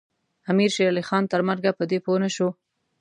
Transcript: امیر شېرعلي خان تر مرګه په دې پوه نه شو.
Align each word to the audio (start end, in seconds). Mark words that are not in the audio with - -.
امیر 0.51 0.69
شېرعلي 0.75 1.03
خان 1.09 1.23
تر 1.31 1.41
مرګه 1.49 1.71
په 1.77 1.83
دې 1.89 1.97
پوه 2.05 2.17
نه 2.23 2.29
شو. 2.35 2.49